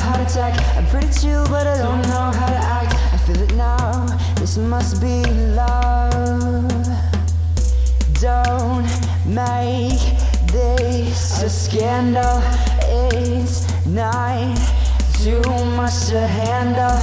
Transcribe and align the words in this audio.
heart 0.00 0.20
attack. 0.20 0.54
I'm 0.76 0.86
pretty 0.86 1.08
chill, 1.12 1.44
but 1.48 1.66
I 1.66 1.78
don't 1.78 2.02
know 2.02 2.30
how 2.38 2.48
to 2.48 2.60
act. 2.78 2.94
I 3.14 3.18
feel 3.18 3.42
it 3.42 3.54
now. 3.54 4.06
This 4.36 4.56
must 4.56 5.00
be 5.00 5.22
love. 5.54 6.72
Don't 8.20 8.88
make 9.26 10.00
this 10.52 11.42
a 11.42 11.48
scandal. 11.48 12.42
It's 13.12 13.66
not 13.86 14.58
too 15.22 15.42
much 15.76 16.08
to 16.08 16.20
handle. 16.20 16.98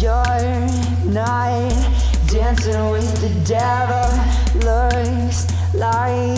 Your 0.00 0.24
night 1.10 1.74
dancing 2.28 2.90
with 2.90 3.10
the 3.20 3.32
devil. 3.44 4.08
Looks 4.66 5.46
like. 5.74 6.37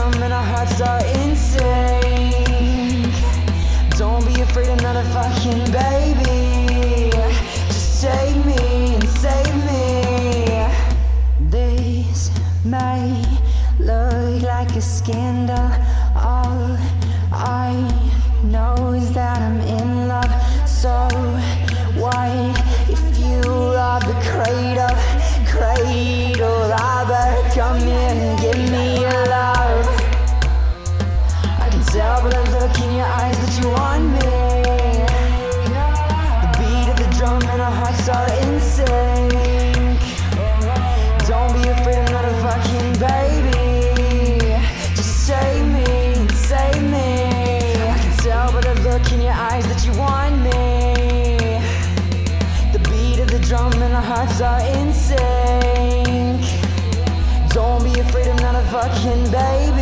rhythm 0.00 0.22
and 0.22 0.32
our 0.32 0.42
hearts 0.42 0.80
are 0.80 1.04
in 1.04 1.36
sync. 1.36 3.14
Don't 3.96 4.24
be 4.26 4.40
afraid 4.40 4.68
of 4.68 4.78
another 4.78 5.04
fucking 5.10 5.64
baby. 5.72 7.10
Just 7.68 8.02
take 8.02 8.36
me 8.44 8.94
and 8.94 9.08
save 9.08 9.56
me. 9.66 10.68
This 11.50 12.30
may 12.64 13.24
look 13.78 14.42
like 14.42 14.74
a 14.76 14.80
scandal. 14.80 15.89
our 54.00 54.06
hearts 54.16 54.40
are 54.40 54.60
in 54.78 54.92
sync. 54.94 56.40
Don't 57.52 57.84
be 57.84 58.00
afraid, 58.00 58.28
I'm 58.28 58.36
not 58.36 58.54
a 58.54 58.64
fucking 58.68 59.30
baby. 59.30 59.79